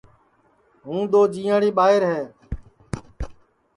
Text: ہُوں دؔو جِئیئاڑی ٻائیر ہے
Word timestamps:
ہُوں 0.85 1.01
دؔو 1.11 1.21
جِئیئاڑی 1.33 1.69
ٻائیر 1.77 2.01
ہے 2.11 2.21